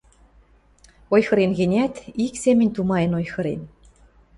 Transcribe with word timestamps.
Ойхырен 1.13 1.51
гӹнят, 1.59 1.95
ик 2.25 2.33
семӹнь 2.41 2.73
тумаен 2.75 3.11
ойхырен. 3.19 3.61